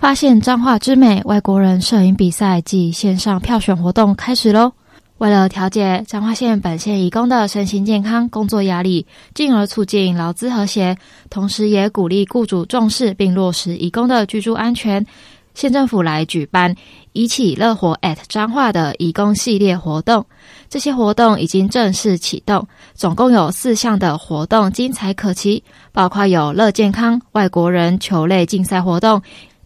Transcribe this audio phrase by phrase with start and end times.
[0.00, 4.72] 发现彰化之美外国人摄影比赛暨线上票选活动开始喽！
[5.18, 10.96] 为了调节彰化县本县移工的身心健康、工作压力，进而促进劳资和谐，
[11.28, 15.04] 同时也鼓励雇主重视并落实移工的居住安全，
[15.52, 16.74] 县政府来举办
[17.12, 20.24] “移起乐活 at 彰化”的移工系列活动。
[20.70, 25.62] 这些活动已经正式启动，总共有四项的活动精彩可期，
[25.92, 29.20] 包括有乐健康外国人球类竞赛活动。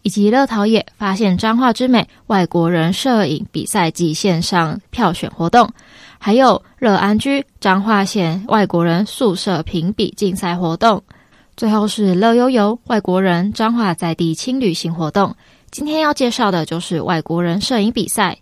[0.05, 5.67] 以及乐陶冶发现彰化之美外国人摄影比赛及线上票选活动，
[6.19, 11.01] 还有乐安居彰化县外国人宿舍评比竞赛活动，
[11.57, 15.35] 最后是乐悠悠外国人彰化在地轻旅行活动。
[15.71, 18.37] 今天要介绍的就是外国人摄影比赛。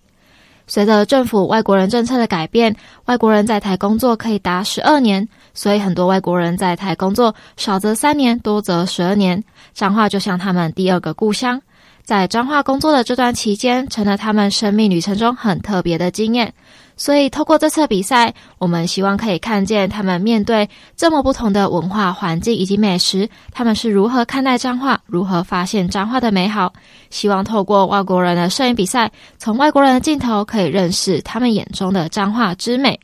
[0.66, 9.44] 随着政府外国人政策的改变，外国人在台工作可以达十二年，所以很多外国人在台工作少则三年，多则十二年。
[9.74, 11.62] 彰化就像他们第二个故乡，
[12.04, 16.54] 在彰化工作的这段期间，成了他们生命旅程中很特别的经验。
[16.96, 26.72] 所以，透过这次比赛，我们希望可以看见他们面对这么不同的文化环境以及美食，他们是如何看待彰化，如何发现彰化的美好。
[27.10, 33.00] 希望透过外国人的摄影比赛，从外国人的镜头，可以认识他们眼中的彰化之美。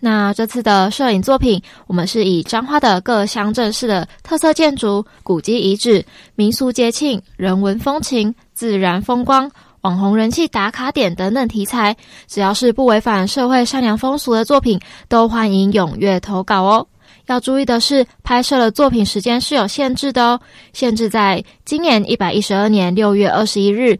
[0.00, 6.04] 那这次的摄影作品，我们是以彰化的各乡镇市的特色建筑、古迹遗址、
[6.34, 9.50] 民俗节庆、人文风情、自然风光。
[9.84, 11.94] 网红人气打卡点等等题材，
[12.26, 16.86] 只要是不违反社会善良风俗的作品，都欢迎踊跃投稿哦。
[17.26, 20.40] 要注意的是，拍摄的作品时间是有限制的哦，
[20.72, 23.98] 限制在今年一百一十二年六月二十一日，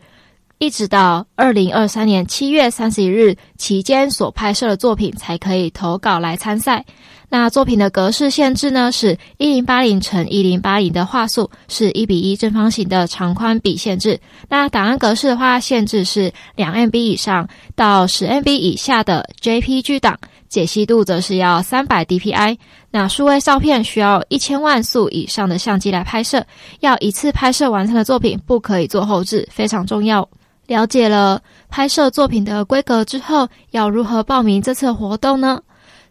[0.65, 6.83] 一直到二零二三年七月三十一日期间所拍摄的作品才可以投稿来参赛。
[7.29, 14.19] 那作品的格式限制呢，是一零八零乘一零八零的画素，是一比一正方形的长宽比限制。
[14.49, 22.57] 那档案格式的话，限制是两 MB 以上到十 MB 以下的 JPG 档，解析度则是要三百 DPI。
[22.91, 26.43] 那数位照片需要一千万素以上的相机来拍摄，
[26.81, 30.27] 要一次拍摄完成的作品不可以做后置，非常重要。
[30.67, 35.61] 了解了拍摄作品的规格之后，要如何报名这次活动呢？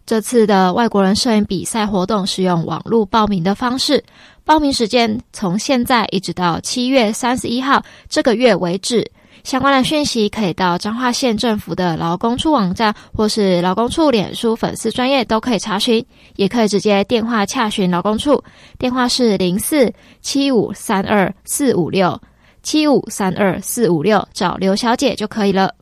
[0.05, 4.03] 这次的外国人摄影比赛活动是用网络报名的方式，
[4.43, 9.09] 报名时间从现在一直到七月三十一号这个月为止。
[9.43, 16.05] 相关的讯息可以到彰化县政府的劳工处网站，或是劳工处脸书粉丝专页都可以查询，
[16.37, 18.41] 也可以直接电话洽询劳工处，
[18.77, 22.17] 电话是零四七五三二四五六
[22.63, 25.73] 七五三二四五六，找刘小姐就可以了。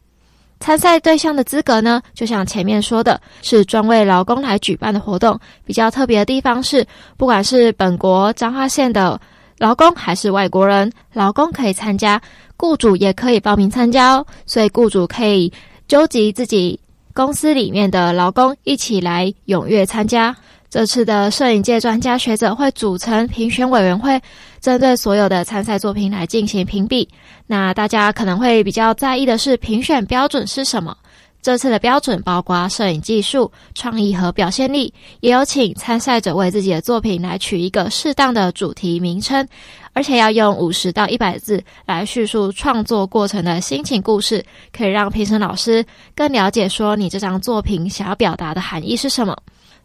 [0.60, 5.40] 参赛对象的资格呢，就像前面说的，是专为劳工来举办的活动。
[5.66, 6.86] 比较特别的地方是，
[7.18, 9.20] 不管是本国彰化县的
[9.58, 12.22] 劳工，还是外国人劳工可以参加，
[12.58, 14.26] 雇主也可以报名参加哦。
[14.46, 15.52] 所以雇主可以
[15.88, 16.80] 纠集自己
[17.14, 20.36] 公司里面的劳工一起来踊跃参加。
[20.72, 24.18] 这次的摄影界专家学者会组成评选委员会，
[24.62, 27.06] 针对所有的参赛作品来进行评比。
[27.46, 30.96] 那大家可能会比较在意的是评选标准是什么？
[31.42, 39.46] 这次的标准包括摄影技术、创意和表现力，也有请参赛者为自己的作品来取一个适当的主题名称，
[39.92, 49.36] 而且要用五十到一百字来叙述创作过程的心情故事，可以让评审老师更了解说你这张作品想要表达的含义是什么。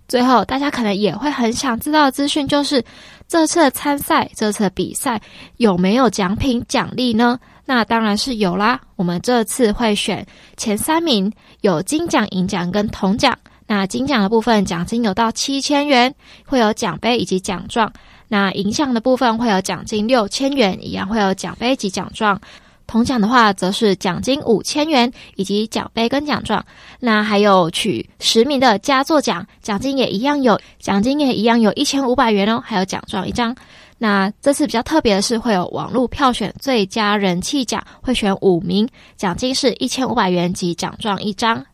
[0.08, 2.84] 最后，大家可能也会很想知道资讯，就是
[3.26, 5.20] 这次的参赛、这次的比赛
[5.56, 7.38] 有没有奖品奖励呢？
[7.64, 8.80] 那当然是有啦。
[8.94, 10.24] 我们这次会选
[10.56, 13.36] 前三名，有金奖、银奖跟铜奖。
[13.66, 17.92] 那金奖的部分奖金有到七千元，会有奖杯以及奖状。
[18.28, 22.40] 那银奖的部分会有奖金六千元，一样会有奖杯及奖状。
[22.86, 26.64] 铜奖的话，则是奖金五千元以及奖杯跟奖状。
[27.00, 33.54] 那还有取十名的佳作奖，奖金也一样有，奖金也一样有一千五百元哦，还有奖状一张。
[33.98, 41.64] 那这次比较特别的是，会有网络票选最佳人气奖，会选五名，奖金是一千五百元及奖状一张。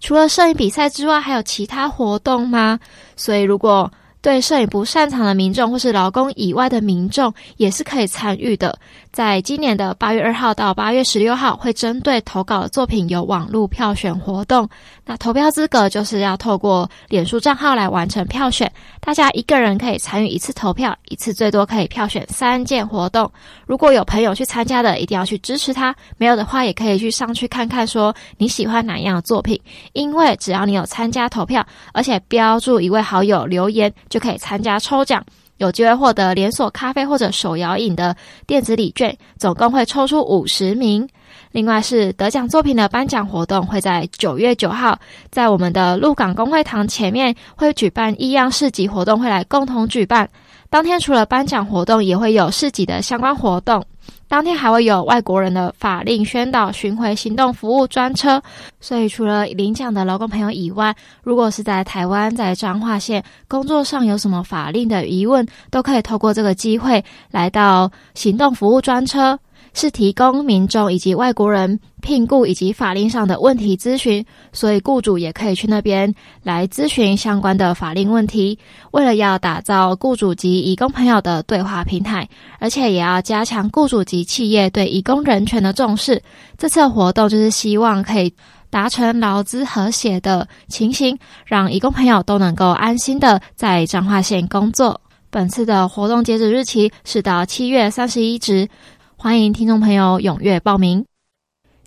[0.00, 2.78] 除了摄影比赛之外，还有其他活动吗？
[3.16, 3.90] 所以如果
[4.20, 8.78] 对摄影不擅长的民众，或是劳工以外的民众，也是可以参与的。
[9.14, 14.68] 在今年的八月二号到八月十六号，会针对投稿的作品有网络票选活动。
[15.04, 18.68] 那投票资格就是要透过脸书账号来完成票选。
[19.00, 23.30] 大家一个人可以参与一次投票，一次最多可以票选三件活动。
[23.66, 29.60] 如果有朋友去参加的，一定要去支持他；没有的话，也可以去上去看看，说你喜欢哪样的作品。
[29.92, 33.92] 因为只要你有参加投票，而且标注一位好友留言。
[34.08, 35.24] 就可以参加抽奖，
[35.64, 38.14] 有机会获得连锁咖啡或者手摇饮的
[38.46, 41.08] 电子礼券，总共会抽出五十名。
[41.50, 44.98] 另外是得奖作品的颁奖活动，会在九月九号，
[45.30, 50.28] 在我们的鹿港公会堂前面会举办异样市集活动，会来共同举办。
[50.68, 53.84] 当天除了颁奖活动，也会有市集的相关活动。
[54.28, 58.42] 当天还会有外国人的法令宣导巡回行动服务专车。
[58.80, 69.38] 所以除了领奖的劳工朋友以外，如果是在台湾在彰化县工作上有什么法令的疑问，都可以透过这个机会来到行动服务专车。
[69.74, 78.58] 是提供民众以及外国人聘雇以及法令上的问题咨询，所以雇主也可以去那边来咨询相关的法令问题。
[78.92, 82.28] 为了要打造雇主及移工朋友的对话平台，
[82.60, 86.22] 而且也要加强雇主及企业对移工人权的重视，
[86.56, 88.32] 这次活动就是希望可以
[88.70, 95.00] 达成劳资和谐的情形，让移工朋友都能够安心的在彰化县工作。
[95.30, 98.68] 本次的活动截止日期是到七月三十一日。
[99.16, 101.06] 欢迎听众朋友踊跃报名。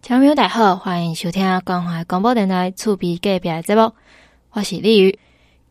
[0.01, 3.91] 听众大家好，欢迎收听关怀广播电台厝边隔壁的节目，
[4.51, 5.19] 我是丽宇。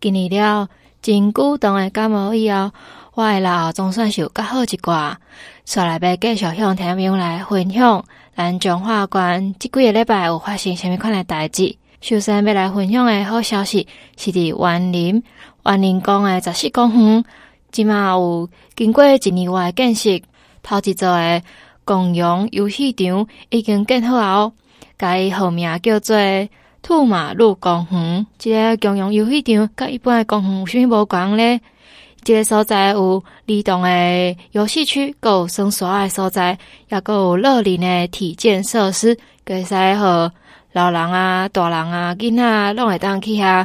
[0.00, 0.68] 经历了
[1.02, 2.70] 真久长的感冒以后，
[3.14, 5.16] 我的老喉总算是有较好一寡，
[5.64, 8.04] 所以来要继续向听众朋友来分享
[8.36, 11.76] 咱彰化县这几个礼拜有发生什么款的代志。
[12.00, 15.22] 首先要来分享的好消息是伫员林
[15.64, 17.24] 员林宫的十四公园，
[17.72, 20.10] 即马有经过一年外的建设。
[20.66, 21.44] 头一座诶
[21.84, 24.52] 公园游戏场已经建好后，
[24.96, 26.16] 改号名叫做
[26.82, 28.26] 兔马路公园。
[28.36, 31.60] 这个公园游戏场甲一般诶公园有啥物无共咧？
[32.24, 36.58] 这个所在有儿童诶游戏区，阁有耍耍诶所在，
[36.88, 39.16] 也阁有乐龄诶体健设施，
[39.46, 40.32] 会使和
[40.72, 43.64] 老人啊、大人啊、囡仔拢会当去遐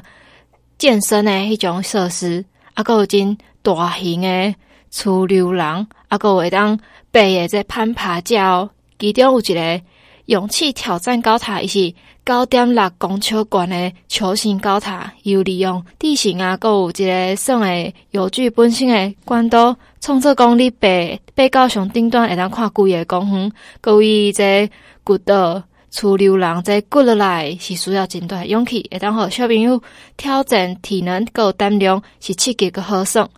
[0.77, 2.45] 健身诶迄种设施，
[2.75, 4.55] 啊，阁有真大型诶
[4.91, 6.77] 趋溜廊，啊，阁会当。
[7.13, 8.69] 爬诶这攀爬架，
[8.99, 9.81] 其中有一个
[10.25, 11.93] 勇气挑战高塔，伊是
[12.25, 20.87] 九点六公尺高诶球形高塔，又利用地形啊，阁有一个算诶有具本身诶管道，创造讲你爬
[21.33, 23.51] 爬到上顶端会当看规个公园。
[23.79, 24.69] 各位这
[25.03, 29.81] 骨头趋溜廊这骨落来是需要真大勇气，会当互小朋友
[30.15, 33.29] 挑战体能阁有胆量，是刺激阁好爽。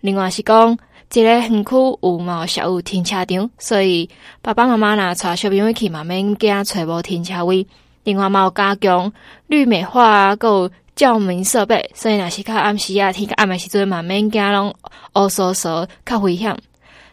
[0.00, 0.78] 另外是讲。
[1.10, 4.08] 这个园区有嘛小有停车场，所以
[4.40, 7.66] 爸爸妈妈呐带小朋友去嘛免惊找无停车位。
[8.04, 9.12] 另外嘛有加强
[9.48, 14.72] 绿美化啊，阁有照明设备，所以若是较暗时啊，天较暗的时阵嘛免惊拢
[15.16, 16.56] 乌索索较危险。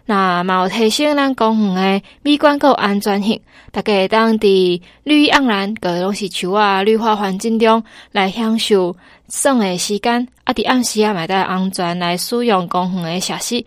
[0.05, 3.41] 那嘛有提升咱公园的美观阁有安全性，
[3.71, 8.95] 大家会当伫绿意盎然、阁拢是树啊绿化环境中来享受
[9.27, 10.27] 爽的时间。
[10.47, 13.65] 啊，伫暗时啊，嘛得安全来使用公园的设施，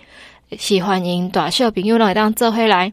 [0.59, 2.91] 是欢迎大小朋友拢会当做伙来。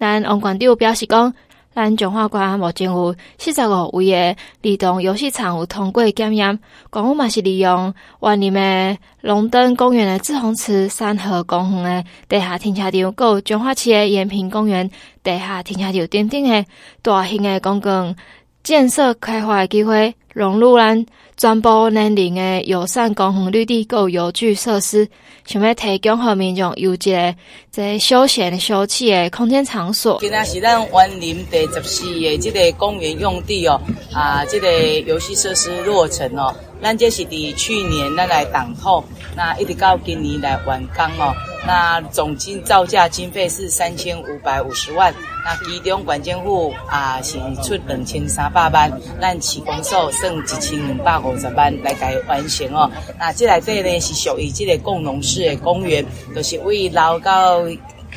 [0.00, 1.32] 咱王馆长表示讲，
[1.72, 6.58] 咱彰化县目前有四十五位的儿童游戏场有通过检验，
[6.90, 14.90] 公园嘛是利用湾里面龙灯公园的滞洪池、三和公园的地下停车场，阁有彰化市的延平公园
[15.22, 16.66] 地下停车场等等的
[17.00, 18.16] 大型的公共
[18.64, 21.06] 建设开发的机会，融入咱。
[21.36, 25.06] 全部年龄的友善公园绿地，够有具设施，
[25.44, 27.34] 想要提供和民众有一个
[27.72, 30.16] 在休闲休憩的空间场所。
[30.20, 33.80] 今仔是咱湾林第十四个这个公园用地哦，
[34.12, 39.02] 啊，这个游戏设施落成哦，咱这是伫去年咱来动土，
[39.34, 41.34] 那一直到今年来完工哦。
[41.66, 45.10] 那总经造价经费是三千五百五十万，
[45.42, 52.90] 那其中县政府啊是出两千三百万，咱市公所剩一千两百五十万来改完成哦。
[53.18, 57.60] 那这内底呢是属于这个共融式的公园，就是为老到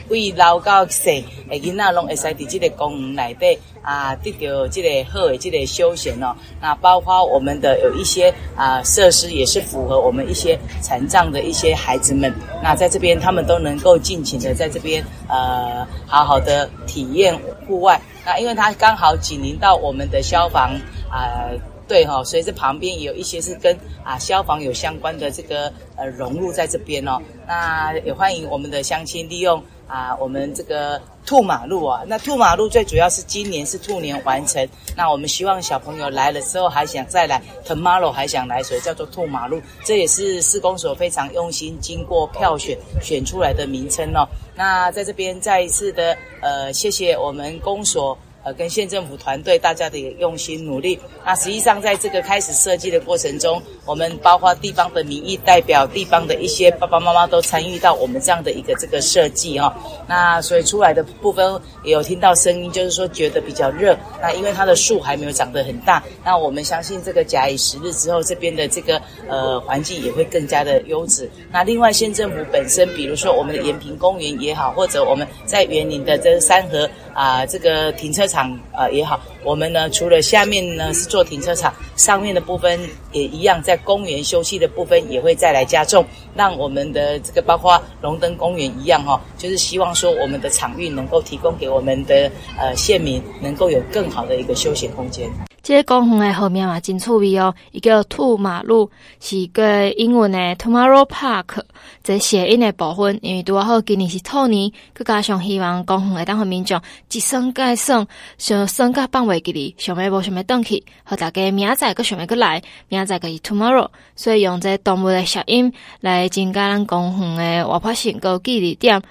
[0.09, 3.57] 为老到细的囡仔拢会使伫这个公园内底。
[3.87, 17.97] 啊，这个这个好的这个休闲哦，那包括我们的有一些啊设施也是符合我们一些残障的一些孩子们，那在这边他们都能够尽情的在这边呃好好的体验户外。
[18.25, 20.75] 那因为它刚好紧邻到我们的消防
[21.09, 21.47] 啊
[21.87, 27.19] 队哈，所以这旁边也有一些是跟啊消防有相关的这个呃融入在这边哦。
[27.47, 29.63] 那也欢迎我们的乡亲利用。
[29.87, 34.67] 啊，我们这个兔马路啊，那兔马路最主要是今年是兔年完成，
[34.97, 44.27] 那我们希望小朋友来了之后还想再来，tomorrow 还想来，所以叫做兔马路，这也是市公所非常用心经过票选选出来的名称哦。
[44.53, 48.17] 那在这边再一次的呃，谢谢我们公所。
[48.47, 50.97] 呃跟县政府团队大家的用心努力。
[51.25, 59.75] 那实际上在这个开始设计的过程中，我们包括地方的民意代表、地方的一些爸爸妈妈都参与到我们这样的一个这个设计哈。
[60.07, 63.97] 那所以出来的部分也有听到声音，就是说觉得比较热。
[64.21, 71.29] 那因为它的树还没有长得很大，那我们相信这个假以时日之后，这边的这个呃环境也会更加的优质。
[71.51, 82.79] 那另外县政府本身，比如说我们的延平公园也好，或者我们在园林的这三河啊、这个停车场场、呃、也好，我们呢除了下面呢是做停车场，上面的部分
[83.11, 95.27] 也一样，在公园休息的部分也会再来加重，让我们的这个包括龙灯公园一样哈、哦，就是希望说我们的场域能够提供给我们的呃县民能够有更好的一个休闲空间。
[95.67, 101.59] 这个公园的后面嘛，真趣味哦，一个兔马路是个英文的 Tomorrow Park，
[102.01, 106.81] 这谐音的部分，因为拄好今年是兔年，佮加上希望公园会当互民众
[107.11, 108.07] 一生介爽，
[108.37, 119.01] 想生甲放袂记哩，想要无想要转去，和大家明仔载佮想要佮来，明仔载佮是 Tomorrow，所以用这动物的谐音来增加咱公园的活泼性佮记忆点，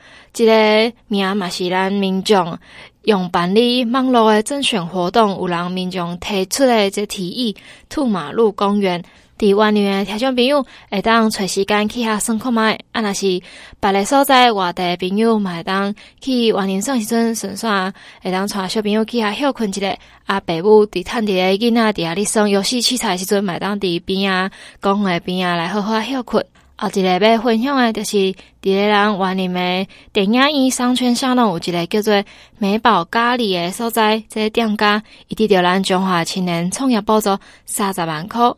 [0.44, 2.58] 这个名嘛是咱民众。
[3.04, 7.56] 用办理网络的征选活动，有人民众提出的这提议，
[7.88, 9.00] 兔马路公园，
[9.38, 13.40] 伫员林的听众朋友会当找时间去遐耍看觅，啊，若是
[13.78, 24.50] 别个所在外地的朋友，嘛会当去员林耍时阵顺耍，会当带小朋友去遐休困一下，啊，爸母伫趁伫个囡仔伫遐咧耍游戏器材时阵，嘛会当伫边啊，
[24.80, 26.44] 公园边啊来好好休困。
[26.78, 28.16] 后一个要分享的，就是
[28.62, 32.24] 伫个咱员林的电影院商圈巷弄有一个叫做
[32.58, 38.52] 美宝咖喱的所在，这个店家伊得到咱中华青年创业补助三十万块。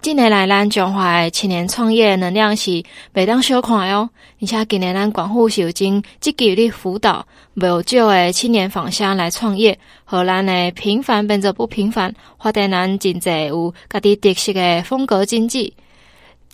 [0.00, 4.08] 近年来，咱中华的青年创业能量是袂当小看哟，
[4.40, 15.74] 而且今年咱广府是有真积极的辅导无少的青年返乡来创业，和咱的平凡变做不平凡，发展咱真济有家己特色的风格经济。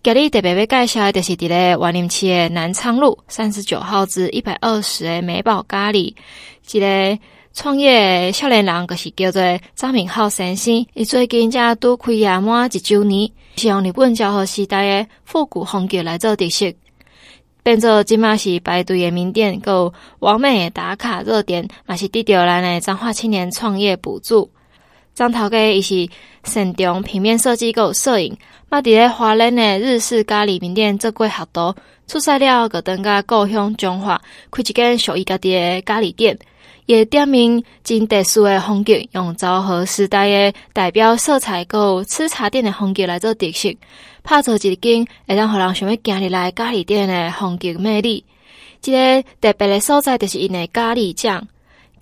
[0.07, 6.15] 今日特别要介绍的，就是伫咧万林市的南昌路三十九号至一百二十的美宝咖喱，
[6.71, 7.19] 一个
[7.53, 9.43] 创业少年人，就是叫做
[9.75, 10.87] 张敏浩先生。
[10.95, 16.73] 伊最近才拄开业满一周年，是用日本昭和时代的复古风格来做特色，
[17.65, 24.49] 变做即马是排队的名店，佮网美的打卡热点，嘛是得到咱的彰化青年创业补助。
[25.17, 26.07] 张头家伊是
[26.45, 28.37] 擅长平面设计有摄影。
[28.69, 31.75] 嘛，伫咧华莲诶日式咖喱名店做过学徒，
[32.07, 34.21] 出赛了个登家故乡彰化，
[34.51, 36.39] 开一间属于家己诶咖喱店。
[36.85, 43.75] 伊店名真特殊的风格，用昭和时代的代表色彩，有吃茶店的风格来做特色，
[44.23, 48.23] 拍做一间会当互人想要行入来咖喱店的风格魅力。
[48.83, 51.49] 这个特别的所在就是因的咖喱酱，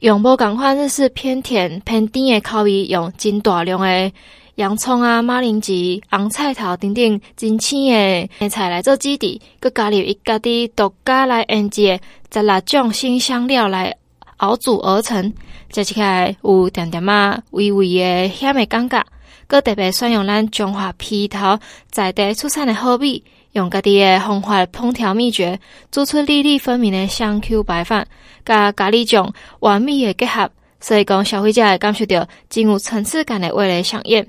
[0.05, 4.13] 用无共款日是偏甜偏甜的口味，用真大量的。
[4.57, 5.73] 洋葱啊、马铃薯、
[6.11, 13.97] 红菜头等等真鲜的食材来做基底，佮加入伊家己独家来腌制诶十六种新香料来
[14.37, 15.33] 熬煮而成，
[15.75, 19.03] 食起来有点点啊微微的香的感觉，
[19.49, 21.59] 佮特别选用咱中华皮头
[21.91, 25.59] 在地出产的好米，用家己诶方法烹调秘诀，
[25.91, 28.07] 做出粒粒分明诶香 Q 白饭，
[28.45, 34.27] 甲咖喱酱完美诶结合，所以讲消费者会感受到真有层次感诶味蕾饗宴。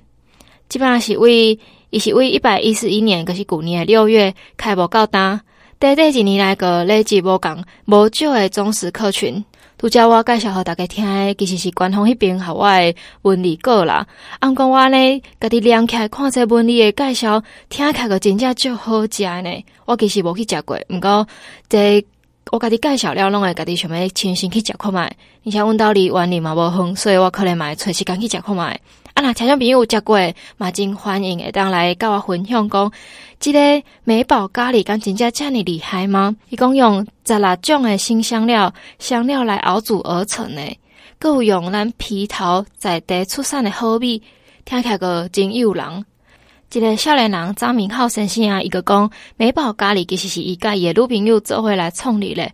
[0.70, 5.42] 基本是为，伊是为一百一十一年，可是旧年诶六月开幕到单，
[5.80, 9.44] 短短一年来个累计无共无少诶忠实客群。
[9.78, 14.08] 拄则我介绍互大家听诶，其实是官方迄边和我诶文理稿啦。
[14.40, 19.66] 按讲我呢，家己量起来看这文理诶介绍，听起来个真正足好食呢。
[19.84, 21.28] 我其实无去食过，毋过
[21.68, 22.04] 这
[22.52, 25.00] 我家己介绍了，拢会家己想要亲身去食看觅。
[25.00, 28.62] 而且阮兜离万里嘛无远，所以我可能嘛会找时间去食看觅。
[29.16, 30.20] 啊，那听众朋友有食过，
[30.58, 32.92] 嘛真欢迎会当来甲我分享讲，
[33.40, 36.36] 这个美宝咖喱敢真正这么厉害吗？
[36.50, 40.78] 伊讲用十六种的新香料香料来熬煮而成的，
[41.18, 44.22] 阁有用咱皮头在地出产的好米，
[44.66, 46.06] 听起来个真诱人。
[46.74, 52.52] 一个少年人张明浩先生啊，伊个讲美宝咖喱其实是伊家伊女朋友做伙来创立的。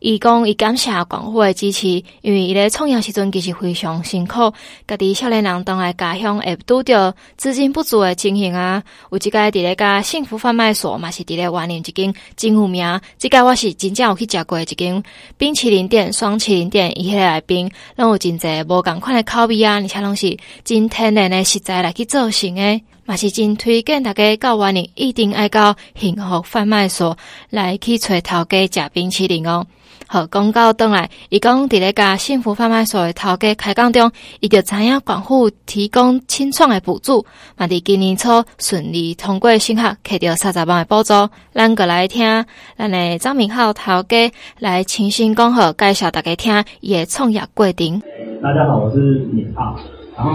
[0.00, 1.86] 伊讲伊感谢广府的支持，
[2.22, 4.50] 因为伊咧创业时阵其实非常辛苦，
[4.88, 8.82] 家己少年人当来家乡会拄着资金不足的情形啊。
[9.10, 15.02] 有一个伫咧甲幸福贩卖所嘛是伫咧万宁一间真有名，即个我是真正有去食过一间
[15.36, 27.18] 冰淇淋店，双淇淋店，伊迄个内边拢有真侪无共款的口味啊，而且拢是真天然的食材来去做成诶，嘛是真推荐大家到万宁一定爱到幸福贩卖所
[27.50, 29.66] 来去找头家食冰淇淋哦。
[30.12, 37.24] 和公告登来，伊讲伫咧甲幸福贩卖所的头家开讲中，伊就知影县府提供清创的补助，
[37.56, 41.14] 嘛伫今年初顺利通过审核，摕到三十万的补助。
[41.54, 42.44] 咱个来听，
[42.76, 48.02] 咱的张明浩头家来亲身讲好，介绍大家听伊的创业过程。
[48.42, 48.98] 大家好，我是
[49.32, 49.76] 明浩，
[50.16, 50.32] 然后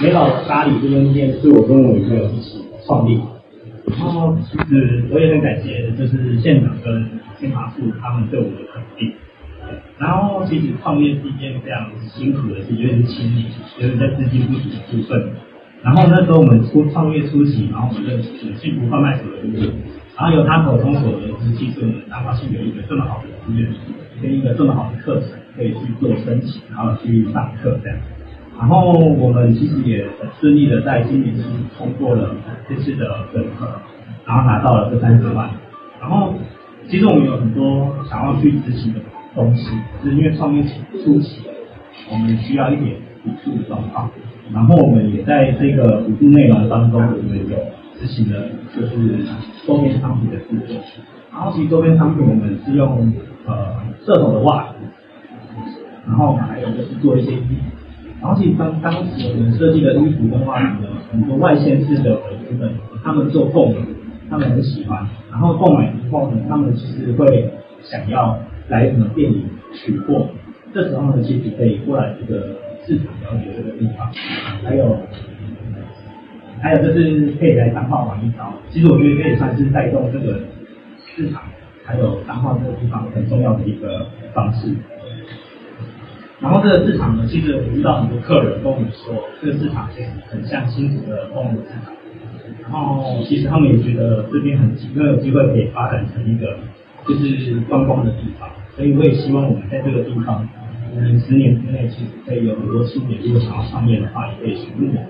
[0.00, 3.20] 美好咖喱这间店是我跟我女朋友一起创立。
[3.86, 9.12] 然后其实我也很感谢，就是县长跟新华处他们对我的肯定。
[9.98, 13.46] 然后其实创业是一件非常辛苦的事，尤其是青年，
[13.78, 15.30] 就是在资金不足的部分。
[15.82, 19.72] 然后那时候我们初创业初期，然后我们认识幸福贩卖所的主任，
[20.16, 23.70] 然后由他口中所得知，其实我们彰化县有一个这么好的资源，
[24.22, 27.98] 跟一个这么好的课程，可以去做申请，然后去上课这样。
[28.56, 31.42] 然后我们其实也很顺利的在今年是
[31.76, 32.34] 通过了
[32.68, 33.66] 这次的审核，
[34.24, 35.50] 然后拿到了这三十万。
[36.00, 36.32] 然后
[36.88, 39.00] 其实我们有很多想要去执行的
[39.34, 39.70] 东西，
[40.02, 41.42] 就是因为创业期初期，
[42.10, 44.08] 我们需要一点补助的状况。
[44.52, 47.56] 然后我们也在这个补助内容当中，我们有
[47.98, 49.26] 执行了就是
[49.66, 50.76] 周边商品的制作。
[51.32, 53.12] 然后其实周边商品我们是用
[53.46, 53.74] 呃
[54.06, 54.74] 社头的袜子，
[56.06, 57.73] 然后我们还有就是做一些衣服。
[58.24, 62.72] 然后其实当当时我们设计的衣服跟袜子呢，很多外县市的粉丝们，
[63.04, 63.74] 他们做购买，
[64.30, 65.06] 他们很喜欢。
[65.30, 67.52] 然后购买以后呢，他们其实会
[67.82, 68.38] 想要
[68.68, 70.26] 来我们店里取货。
[70.72, 74.10] 这时候呢，其实可以过来这个市场了解这个地方。
[74.64, 74.96] 还有，
[76.62, 78.54] 还有就是可以来彰化玩一遭。
[78.70, 80.40] 其实我觉得可以算是带动这个
[81.14, 81.42] 市场，
[81.84, 84.74] 还有彰化这个地方很重要的一个方式。
[86.44, 91.94] 然后这个市场呢，其实我遇到很多客人跟我们说，这个市场其实很像新竹的动物市场。
[92.60, 96.58] 然后其实他们也觉得这边很很有机会可以发展成一个
[97.08, 98.46] 就是观光的地方。
[98.76, 100.46] 所以我也希望我们在这个地方，
[100.94, 105.00] 嗯，十年之内其实可以有很多青年如果想要创业的话，也可以寻我，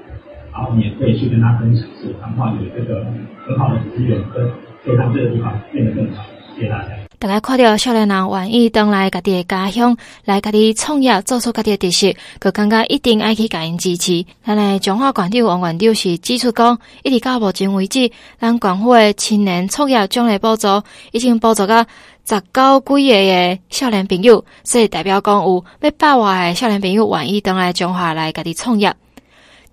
[0.53, 3.05] 然后你也可以去跟他分享，是彰化有这个
[3.45, 4.47] 很好的资源，跟
[4.85, 6.23] 可以让这个地方变得更好。
[6.55, 7.03] 谢谢大家。
[7.25, 14.26] 大家看到少年人愿意回来家己的家乡，来家己创业，做出家己的特色，佮感觉一定爱去甲因支持。
[14.45, 20.69] 咱的彰化县长王县长是指出讲，一直到目前为止，咱县府的青年创业奖励补助
[21.13, 21.82] 已经补助到
[22.28, 28.95] 十九几个的少年朋友，所以代表讲有要百外的少年朋友愿意倒来中华来家己创业。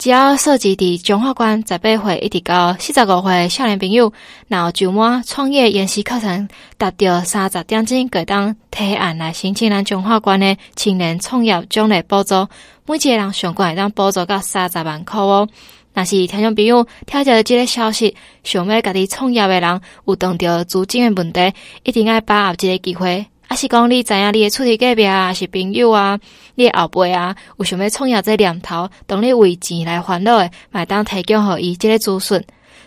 [0.01, 4.11] 只要涉及伫彰化县十八岁一直到四十五岁少年朋友，
[4.47, 12.47] 然后就满创业研习课程达到三十点钟，可当提案来申请咱彰化县的青年创业奖励补助，
[12.87, 15.47] 每一个人上悬会当补助到三十万块哦。
[15.93, 23.27] 若是听众朋友听到这个消息，想要家己创业的人有遇到资金的问题，一定要把握这个机会。
[23.51, 26.17] 还是讲你知影你诶厝里隔壁啊，是朋友啊，
[26.55, 32.41] 你诶后辈啊，有想要创业这念头，当你为钱来烦恼诶，买当提供互伊即个资讯。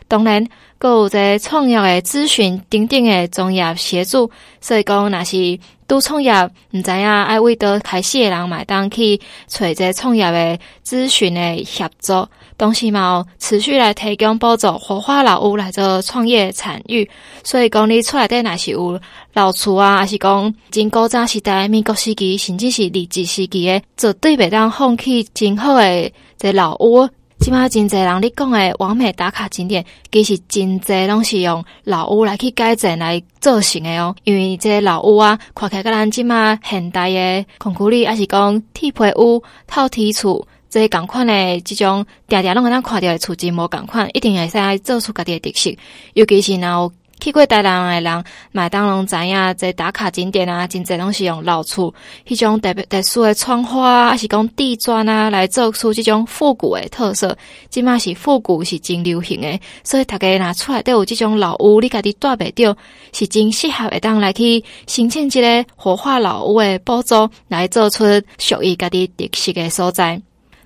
[0.06, 0.46] 当然，
[0.78, 4.30] 阁有这创业的咨询等等的专业协助。
[4.60, 6.32] 所以讲，若是拄创业，
[6.72, 12.26] 毋知影爱为倒开始的人，买当去找者创业的咨询的协助。
[12.56, 17.08] 同时嘛，持续来提供补助，活化老屋来做创业参与。
[17.42, 19.00] 所以讲，你厝内底若是有
[19.32, 27.08] 老厝啊，还是讲真古早时代、民国时期，甚至是日治时期的，绝对袂当放弃真好的这老屋。
[27.40, 34.14] 即马真侪人你讲诶完美打卡景点，其实真侪拢是用老屋来去改建来造成诶哦。
[34.24, 40.46] 因为这老屋啊，看起来甲咱即马现代的空苦里，还是讲铁皮屋、透天厝。
[40.70, 45.70] 这共款诶，即种定定拢会咱看着诶厝，真无共款，一定会使做出家己诶特色。
[46.14, 51.94] 尤其是若有去过台南的人，麦当拢知影，即打卡景点啊，真侪拢是用老厝，
[52.26, 57.36] 迄种特别特殊的窗花啊，还是讲地砖啊，来做出这种复古的特色。
[57.70, 62.76] 即嘛是复古，是真流行的，所以大家若厝内都有这种老屋，你家己住袂着，
[63.12, 68.04] 是真适合会当来去申请一个活化老屋的补助，来做出
[68.38, 70.20] 属于家己特色的所在。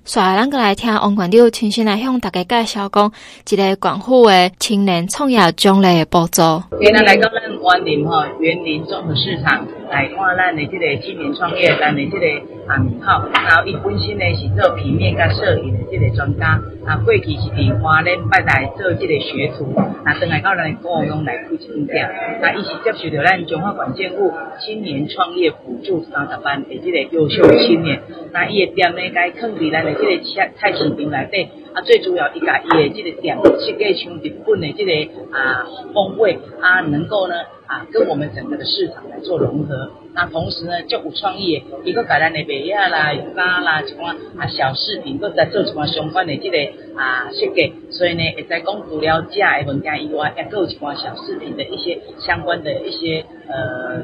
[0.08, 3.12] 所以，咱个来听王馆长亲身来向大家介绍讲，
[3.50, 6.40] 一个广府的青年创业奖励的补助。
[6.80, 12.26] 今天来到咱员林吼园林综合市场来看咱的这个青年创业，咱的这个
[12.72, 16.58] 啊名号，然后伊本身呢是做平面甲摄影的这个专家，
[16.88, 22.06] 啊过去是伫花莲北来做这个学徒，啊等来到咱的故乡来开分店，
[22.40, 28.00] 啊伊是接受到咱彰化县政府青年创业补助三十万的这个优秀青年，
[28.32, 29.98] 那伊的店呢该坑伫咱的。
[29.98, 34.92] 这个菜菜市场内底啊，最主要伊家伊的这个店设计像日本的这个
[35.36, 37.34] 啊风味啊，能够呢
[37.66, 39.90] 啊跟我们整个的市场来做融合。
[40.18, 46.58] 那同时呢，就有创意，伊个简单的卖呀啦、衫啦，一款啊小饰品，都在做一款相关的这个
[46.96, 47.72] 啊设计。
[47.92, 54.02] 所以呢，会在讲除了假的物件以外，也有一款小饰品的一些相关的一些呃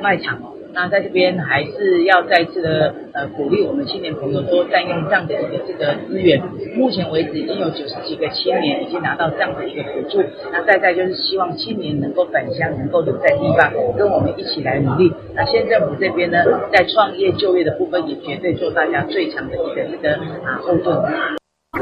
[0.00, 0.54] 卖场哦。
[0.72, 6.40] 那在这边还是要再次的呃鼓励我们青年朋友多占用这样的一个这个资源。
[6.76, 10.22] 目前为止已经有九十几个青年已经拿到这样的一个补助。
[10.52, 15.12] 那再再就是希望青年能够返乡，能够留在地方，跟我们一起来努力。
[15.34, 16.38] 那县政府这边呢，
[16.72, 20.96] 在创业就业的部分也绝对做大家最强的一个这个啊后盾。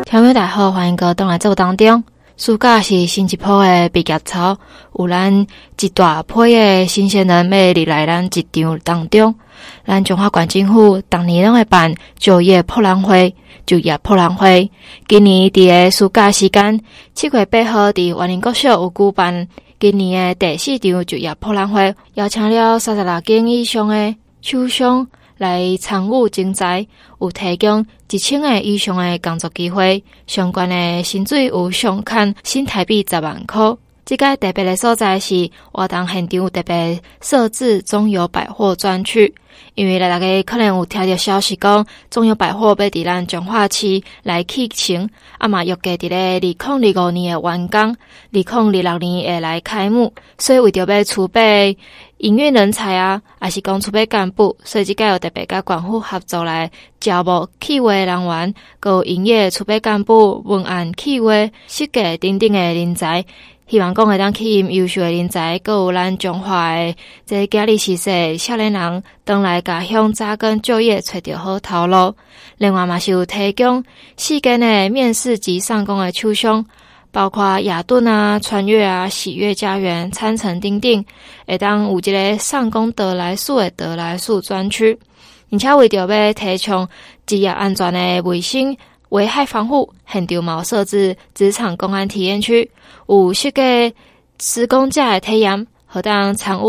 [0.05, 2.05] 听众大好，欢迎各位登来做当中。
[2.39, 4.57] 暑假是新一波的毕业潮，
[4.97, 5.45] 有咱
[5.81, 9.35] 一大批的新鲜人要入来咱职场当中。
[9.85, 13.35] 咱中华县政府逐年拢会办就业博览会、
[13.67, 14.71] 就业博览会。
[15.09, 16.81] 今年伫个暑假时间，
[17.13, 19.49] 七月八号伫万宁国小有举办
[19.81, 25.09] 今年的第四场就业博览会，邀请了三十六间以上的厂商。
[25.39, 26.87] 来参与竞才，
[27.21, 33.77] 有提供一千个以上的工作机会，相关的薪水有上看新台币十万块。
[34.09, 39.35] 即个特别的所在是，活动现场特别设置中友百货专区，
[39.75, 46.39] 因为大家可能有听到消息讲，中友百货要伫咱彰化市来启程，啊嘛预计伫个二
[46.79, 47.97] 零二五年的完工，二
[48.31, 51.77] 零二六年会来开幕，所以为着要储备
[52.17, 61.31] 营运人才啊，也是讲储备干部，所以即个有特别甲广府合作来招募企划人员，有营业储备干部、文案企划、
[61.67, 63.23] 设计等等的人才。
[63.69, 66.95] 希望讲会当吸引优秀的人才，搁有咱中华的
[67.27, 72.15] 这家里是说少年人，当来家乡扎根就业，找到好头路。
[72.57, 73.85] 另外嘛是有提供
[74.17, 76.65] 四间的面试及上工的厂商，
[77.13, 81.05] 包括雅顿啊、穿越啊、喜悦家园、参城等等，
[81.47, 84.99] 会当有一个上工得来速的得来速专区，
[85.53, 86.89] 而且为着要提倡
[87.27, 88.75] 职业安全的卫生。
[89.11, 92.71] 危害防护，现场毛设置职场公安体验区，
[93.07, 93.95] 有设计
[94.39, 96.63] 施工者的体验，和当参与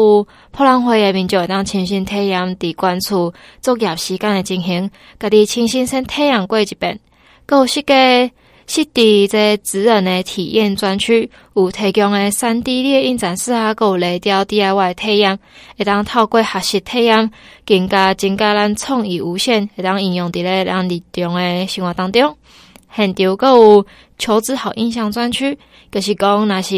[0.52, 7.00] 博览会的民众会当亲身体验伫关处作业时间的进行，家己亲身先体验过一遍。
[7.46, 8.32] 阁有设计
[8.72, 15.40] 是伫这职人的体验专区，有提供的三 D 列印展示啊，阁有雷雕 DIY 体验，
[15.76, 17.32] 会当透过学习体验，
[17.66, 22.38] 更加增加咱创意无限，会当应用伫咧咱日常的生活当中。
[22.96, 23.86] 现场阁有
[24.20, 25.58] 求职好印象专区，
[25.92, 26.76] 就是讲若是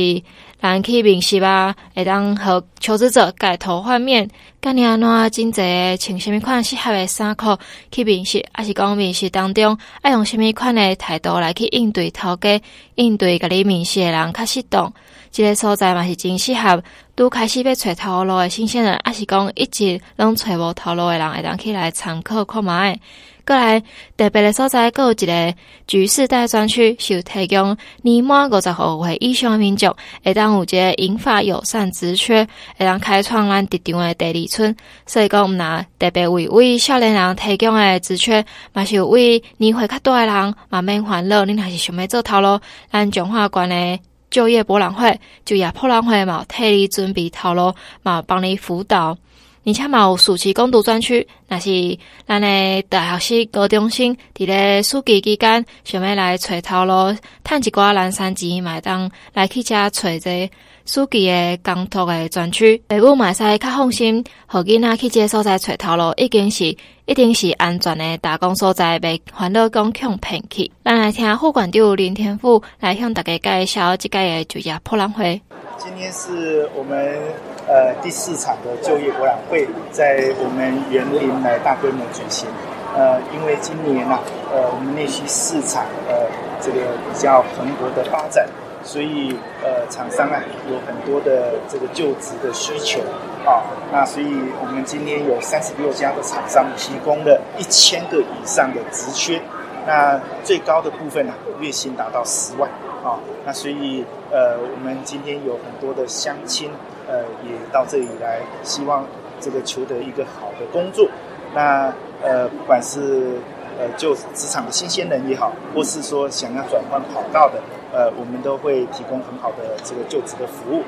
[0.62, 7.58] 咱去面试吧，会当和求职者改头换面，干你安怎真侪穿虾米款适合诶衫裤
[7.92, 12.62] 去面试，抑是讲面试当中爱用虾米款诶态度来去应对头家，
[12.94, 14.94] 应对甲你面试诶人较适当。
[15.32, 16.84] 这个所在嘛是真适合，
[17.16, 23.00] 拄开始要找头路的新鲜人，还是讲一直拢找无头路的人，会当去来参考看觅。
[23.44, 23.82] 过来
[24.16, 25.56] 特别的所在，阁有一个
[25.88, 34.76] 橘世代专区，是有提供年满五十五岁以上的民众，会当有一个银发友善职缺，会当开创咱职场的第二春。
[35.08, 41.44] 所以讲，毋若特别为为少年人提供的职缺，嘛是有为年岁较大的人嘛免烦恼。
[41.44, 42.60] 恁若是想要做头路，
[42.92, 44.00] 咱彰化县的
[44.32, 49.16] 就业博览会、就业博览会嘛，替你准备头路，嘛帮你辅导。
[49.64, 60.50] 而且嘛有暑期工读专区，若是咱的大学生、高中生伫咧暑期期间想要来找头路，趁一寡零散钱，嘛会当来去遮找者
[60.86, 62.82] 暑期的工读的专区。
[62.90, 70.72] 父母嘛会使较放心，互囡仔去这所在找头路，已经是一定是安全的打工所在，袂烦恼讲抢骗去。
[70.84, 75.40] 咱来听副馆长林天富来向大家介绍这个的就业博览会。
[75.78, 77.20] 今天是我们
[77.68, 82.48] 呃第四场的就业博览会，在我们园林来大规模举行。
[82.96, 84.20] 呃，因为今年呢、啊，
[84.52, 86.28] 呃，我们内需市场呃
[86.60, 88.46] 这个比较蓬勃的发展，
[88.84, 93.00] 所以呃厂商啊有很多的这个就职的需求
[93.46, 93.64] 啊。
[93.92, 94.28] 那所以
[94.62, 99.42] 我们今天有三十六家的厂商提供了一千个以上的职缺，
[99.88, 102.70] 那最高的部分呢、月薪达到十万。
[103.04, 106.70] 啊，那所以呃，我们今天有很多的乡亲，
[107.08, 109.06] 呃，也到这里来，希望
[109.40, 111.10] 这个求得一个好的工作。
[111.54, 113.40] 那呃，不管是
[113.80, 117.60] 呃就职场的新鲜人也好，或是说想要转换跑道的，
[117.92, 120.84] 呃，我们都会提供很好的这个就职的服务。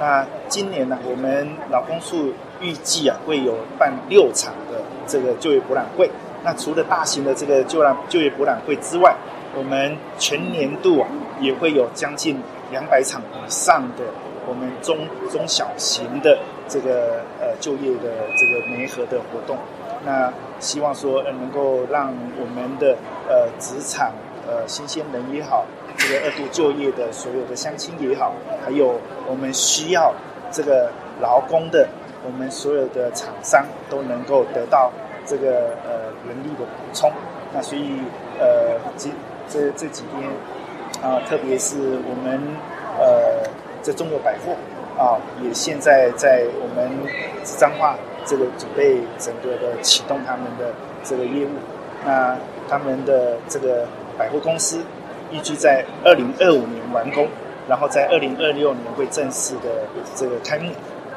[0.00, 6.10] 那今年呢，我们劳工处预计啊，会有办六场的这个就业博览会。
[6.44, 9.14] 那除了大型的这个就让就业博览会之外，
[9.56, 11.08] 我们全年度啊，
[11.40, 14.04] 也会有将近两百场以上的
[14.46, 14.98] 我们中
[15.30, 19.56] 中小型的这个呃就业的这个媒合的活动。
[20.04, 22.96] 那希望说呃能够让我们的
[23.28, 24.12] 呃职场
[24.46, 25.64] 呃新鲜人也好，
[25.96, 28.32] 这个二度就业的所有的乡亲也好，
[28.64, 30.14] 还有我们需要
[30.52, 31.88] 这个劳工的
[32.24, 34.92] 我们所有的厂商都能够得到
[35.26, 37.10] 这个呃人力的补充。
[37.52, 38.00] 那所以
[38.38, 39.08] 呃这
[39.48, 40.30] 这这几天
[41.02, 41.76] 啊、特别是
[42.08, 42.40] 我们
[42.98, 43.48] 呃
[43.82, 44.56] 这中国百货
[45.02, 46.90] 啊，也现在在我们
[47.42, 47.96] 彰化。
[48.26, 50.70] 这个准备整个的启动他们的
[51.02, 51.50] 这个业务，
[52.04, 52.36] 那
[52.68, 54.82] 他们的这个百货公司
[55.32, 57.26] 预计在二零二五年完工，
[57.66, 60.70] 然后在二零二六年会正式的这个开幕。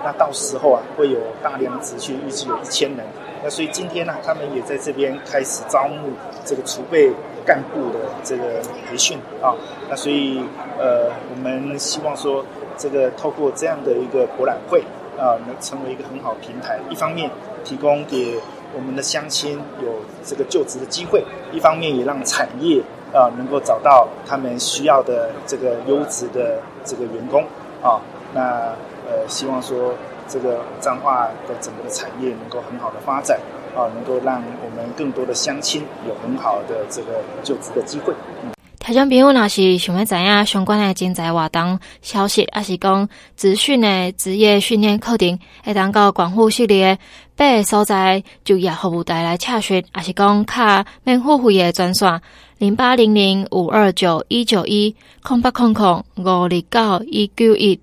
[0.04, 3.06] 那到时候啊，会有大量职缺，预计有一千人。
[3.44, 6.10] 那所以今天呢、他们也在这边开始招募
[6.46, 7.12] 这个储备
[7.46, 9.56] 干部的这个培训啊。
[9.90, 10.44] 那所以
[10.78, 12.46] 呃，我们希望说，
[12.78, 14.84] 这个透过这样的一个博览会。
[15.20, 16.80] 啊，能成为一个很好的平台。
[16.90, 17.30] 一方面
[17.64, 18.40] 提供给
[18.74, 19.90] 我们的乡亲有
[20.26, 22.82] 这个就职的机会，一方面也让产业
[23.14, 27.44] 啊能够找到他们需要的这个优质的这个员工
[27.84, 28.02] 啊。
[28.34, 28.74] 那
[29.12, 29.94] 呃，希望说
[30.26, 33.38] 这个彰化的整个的产业能够很好的发展
[33.76, 38.14] 啊，能够让我们更多的乡亲有很好的这个就职的机会。
[38.44, 38.52] 嗯
[38.84, 46.98] 听众朋友，若是想要知影相关的精彩活动消息，还是讲资讯的职业训练课程，会当到广富系列
[47.36, 52.22] 八个所在就业服务台来查询，还是讲卡免付费的专线
[52.58, 57.80] 零八零零五二九一九一空八空空五二九一九一，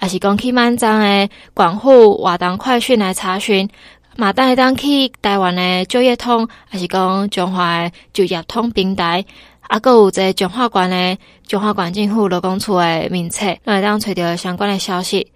[0.00, 3.68] 还是讲去网站的广户活动快讯来查询，
[4.16, 9.22] 马当会当去台湾的就业通，还是讲中华的就业通平台。
[9.60, 15.30] 啊，阁有这个彰化县的彰化县政府劳工处的名册，来当找到相关的消息。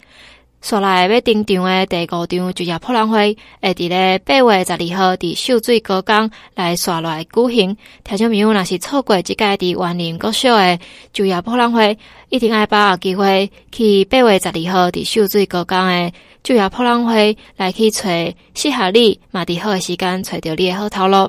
[0.64, 7.76] 说来要登场的第五场就业博览会，会伫咧八月十二号伫秀水高岗来刷来举行。
[8.02, 10.78] 听众朋友，若是错过即届伫员林国小的
[11.12, 11.98] 就业博览会，
[12.30, 16.10] 一定爱把握机会去八月十二号伫秀水高岗的
[16.42, 18.08] 就业博览会来去找
[18.54, 21.28] 适合你，嘛伫好的时间找到你的好头路。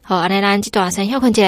[0.00, 1.42] 好，安尼咱即段先休困一下。